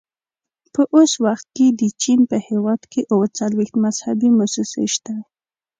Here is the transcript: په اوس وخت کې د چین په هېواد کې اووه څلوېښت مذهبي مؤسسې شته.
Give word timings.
په 0.73 0.81
اوس 0.95 1.11
وخت 1.25 1.47
کې 1.55 1.67
د 1.79 1.81
چین 2.01 2.19
په 2.29 2.37
هېواد 2.47 2.81
کې 2.91 3.01
اووه 3.11 3.27
څلوېښت 3.37 3.75
مذهبي 3.85 4.29
مؤسسې 4.37 4.85
شته. 4.93 5.15